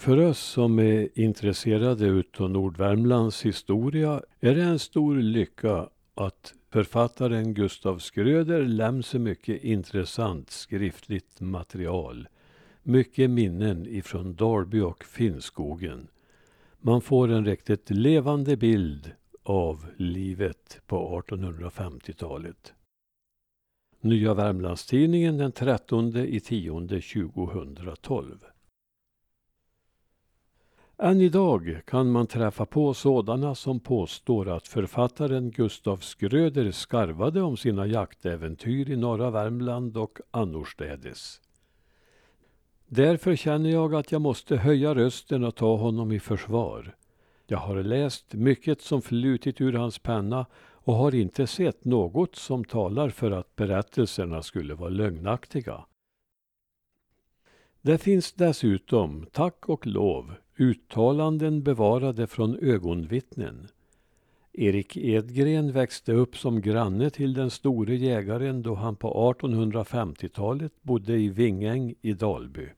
[0.00, 7.54] För oss som är intresserade utav Nordvärmlands historia är det en stor lycka att författaren
[7.54, 12.28] Gustav Skröder lämnar så mycket intressant skriftligt material.
[12.82, 16.08] Mycket minnen ifrån Dalby och Finnskogen.
[16.78, 22.74] Man får en riktigt levande bild av livet på 1850-talet.
[24.00, 28.49] Nya Värmlandstidningen den 13 i 10 2012.
[31.02, 37.56] Än idag kan man träffa på sådana som påstår att författaren Gustav Skröder skarvade om
[37.56, 41.40] sina jaktäventyr i norra Värmland och annorstädes.
[42.86, 46.96] Därför känner jag att jag måste höja rösten och ta honom i försvar.
[47.46, 52.64] Jag har läst mycket som flutit ur hans penna och har inte sett något som
[52.64, 55.84] talar för att berättelserna skulle vara lögnaktiga.
[57.82, 63.68] Det finns dessutom, tack och lov, uttalanden bevarade från ögonvittnen.
[64.52, 71.16] Erik Edgren växte upp som granne till den store jägaren då han på 1850-talet bodde
[71.16, 72.68] i Vingäng i Dalby.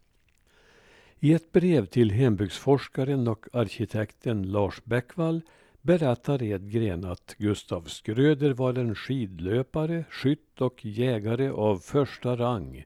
[1.20, 5.40] I ett brev till hembygdsforskaren och arkitekten Lars Bäckvall
[5.80, 12.84] berättar Edgren att Gustav Skröder var en skidlöpare, skytt och jägare av första rang.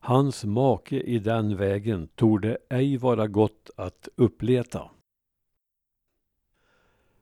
[0.00, 4.90] Hans make i den vägen torde ej vara gott att uppleta.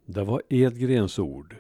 [0.07, 1.57] Det var Edgrens ord.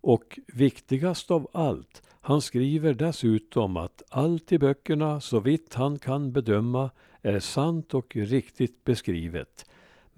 [0.00, 6.32] Och viktigast av allt, han skriver dessutom att allt i böckerna, så vitt han kan
[6.32, 6.90] bedöma,
[7.22, 9.64] är sant och riktigt beskrivet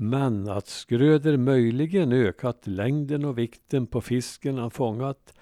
[0.02, 5.34] men att Skröder möjligen ökat längden och vikten på fisken han fångat.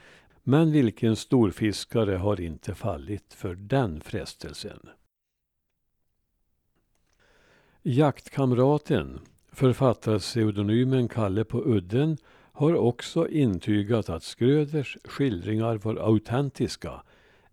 [0.49, 4.89] Men vilken storfiskare har inte fallit för den frestelsen?
[7.83, 9.21] Jaktkamraten,
[9.53, 12.17] författarpseudonymen Kalle på udden,
[12.53, 17.03] har också intygat att Skröders skildringar var autentiska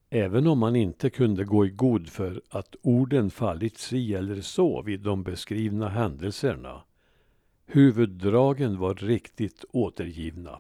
[0.10, 4.82] även om man inte kunde gå i god för att orden fallit si eller så
[4.82, 6.84] vid de beskrivna händelserna.
[7.66, 10.60] Huvuddragen var riktigt återgivna.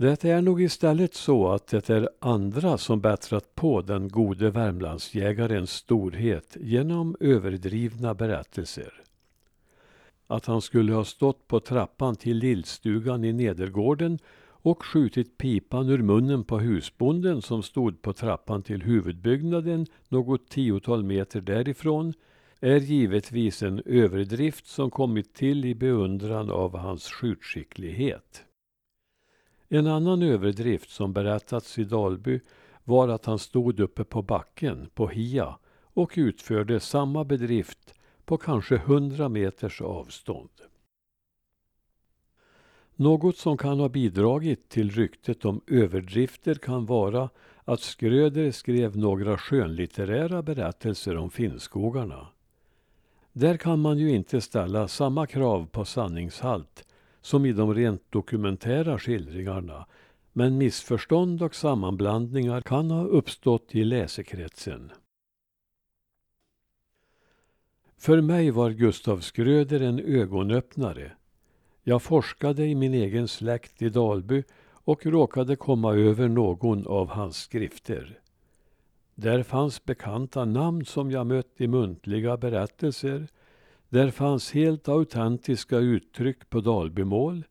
[0.00, 5.72] Det är nog istället så att det är andra som bättrat på den gode Värmlandsjägarens
[5.72, 8.92] storhet genom överdrivna berättelser.
[10.26, 16.02] Att han skulle ha stått på trappan till lillstugan i nedergården och skjutit pipan ur
[16.02, 22.14] munnen på husbonden som stod på trappan till huvudbyggnaden något tiotal meter därifrån
[22.60, 28.44] är givetvis en överdrift som kommit till i beundran av hans skjutskicklighet.
[29.68, 32.40] En annan överdrift som berättats i Dalby
[32.84, 38.76] var att han stod uppe på backen, på Hia, och utförde samma bedrift på kanske
[38.76, 40.50] hundra meters avstånd.
[42.96, 47.30] Något som kan ha bidragit till ryktet om överdrifter kan vara
[47.64, 52.28] att Skröder skrev några skönlitterära berättelser om Finnskogarna.
[53.32, 56.84] Där kan man ju inte ställa samma krav på sanningshalt
[57.20, 59.86] som i de rent dokumentära skildringarna
[60.32, 64.92] men missförstånd och sammanblandningar kan ha uppstått i läsekretsen.
[67.96, 71.12] För mig var Gustav Skröder en ögonöppnare.
[71.82, 77.36] Jag forskade i min egen släkt i Dalby och råkade komma över någon av hans
[77.36, 78.20] skrifter.
[79.14, 83.28] Där fanns bekanta namn som jag mött i muntliga berättelser.
[83.88, 87.44] Där fanns helt autentiska uttryck på Dalbymål.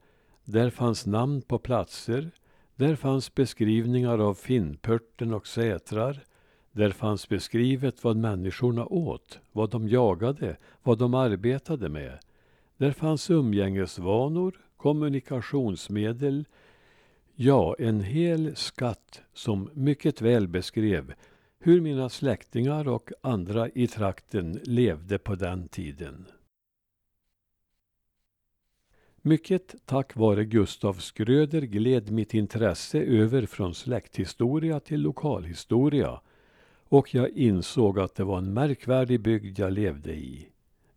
[0.46, 2.32] Där fanns namn på platser.
[2.76, 6.24] Där fanns beskrivningar av finnpörten och sätrar.
[6.72, 12.20] Där fanns beskrivet vad människorna åt, vad de jagade, vad de arbetade med.
[12.78, 16.46] Där fanns umgängesvanor, kommunikationsmedel,
[17.36, 21.14] ja, en hel skatt som mycket väl beskrev
[21.60, 26.26] hur mina släktingar och andra i trakten levde på den tiden.
[29.22, 36.22] Mycket tack vare Gustav Skröder gled mitt intresse över från släkthistoria till lokalhistoria
[36.90, 40.50] och jag insåg att det var en märkvärdig bygd jag levde i.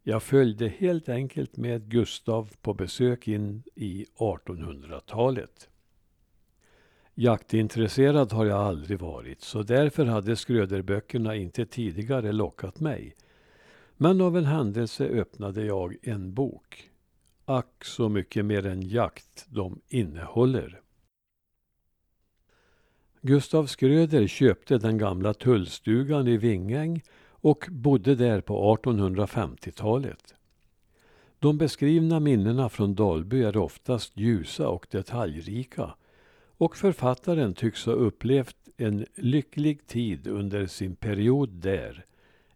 [0.02, 5.68] Jag följde helt enkelt med Gustav på besök in i 1800-talet.
[7.14, 13.14] Jaktintresserad har jag aldrig varit, så därför hade Skröderböckerna inte tidigare lockat mig.
[13.96, 16.90] Men av en händelse öppnade jag en bok.
[17.44, 20.80] Ack så mycket mer än jakt de innehåller.
[23.20, 30.34] Gustav Skröder köpte den gamla tullstugan i Vingäng och bodde där på 1850-talet.
[31.38, 35.94] De beskrivna minnena från Dalby är oftast ljusa och detaljrika
[36.60, 42.04] och författaren tycks ha upplevt en lycklig tid under sin period där,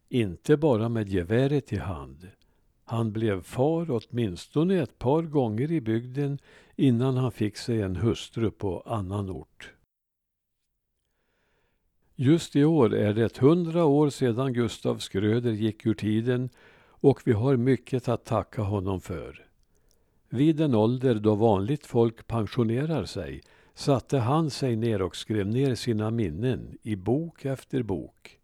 [0.08, 2.28] inte bara med geväret i hand.
[2.84, 6.38] Han blev far åtminstone ett par gånger i bygden
[6.76, 9.72] innan han fick sig en hustru på annan ort.
[12.14, 17.32] Just i år är det hundra år sedan Gustav Skröder gick ur tiden och vi
[17.32, 19.46] har mycket att tacka honom för.
[20.28, 23.42] Vid en ålder då vanligt folk pensionerar sig
[23.74, 28.38] satte han sig ner och skrev ner sina minnen i bok efter bok.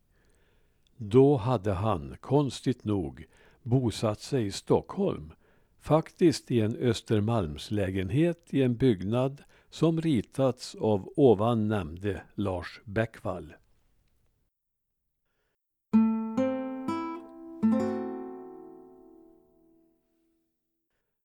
[0.96, 3.24] Då hade han, konstigt nog,
[3.62, 5.32] bosatt sig i Stockholm.
[5.80, 13.54] Faktiskt i en Östermalmslägenhet i en byggnad som ritats av ovan nämnde Lars Bäckvall.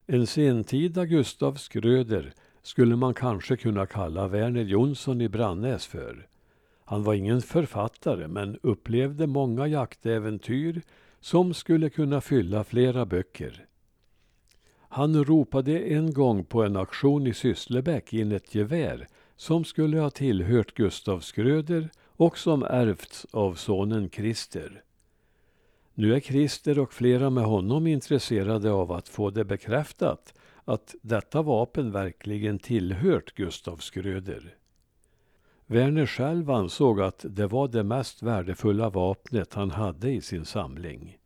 [0.07, 2.33] En sentida Gustav Skröder
[2.65, 6.27] skulle man kanske kunna kalla Verner Jonsson i Brannäs för.
[6.85, 10.81] Han var ingen författare men upplevde många jaktäventyr
[11.19, 13.65] som skulle kunna fylla flera böcker.
[14.89, 20.09] Han ropade en gång på en auktion i Sysslebäck in ett gevär som skulle ha
[20.09, 24.83] tillhört Gustav Skröder och som ärvts av sonen Christer.
[25.93, 30.33] Nu är Christer och flera med honom intresserade av att få det bekräftat
[30.65, 34.55] att detta vapen verkligen tillhört Gustav Skröder.
[35.65, 41.17] Werner själv ansåg att det var det mest värdefulla vapnet han hade i sin samling.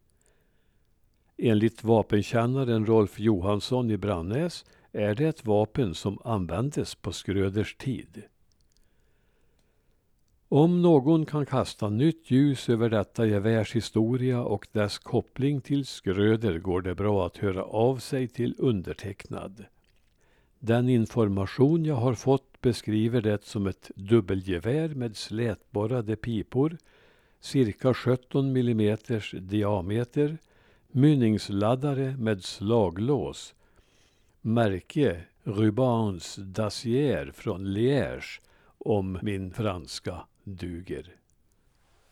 [1.38, 8.24] Enligt vapenkännaren Rolf Johansson i Brannäs är det ett vapen som användes på Skröders tid.
[10.52, 16.60] Om någon kan kasta nytt ljus över detta gevärs historia och dess koppling till Skröder
[16.60, 19.66] går det bra att höra av sig till undertecknad.
[20.60, 26.78] Den information jag har fått beskriver det som ett dubbelgevär med slätborrade pipor,
[27.40, 28.98] cirka 17 mm
[29.34, 30.38] diameter,
[30.88, 33.56] mynningsladdare med slaglås,
[34.42, 38.42] märke Rubans d'Acier från Liège
[38.78, 40.26] om min franska
[40.58, 41.06] duger.